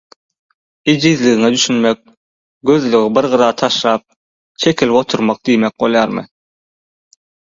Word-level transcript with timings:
Ejizligiňe 0.91 1.49
düşünmek 1.55 1.99
gözlegi 2.69 3.11
bir 3.17 3.27
gyra 3.33 3.49
taşlap 3.59 4.03
çekilip 4.63 4.97
oturmak 5.03 5.37
diýmek 5.45 5.77
bolýarmy? 5.85 6.25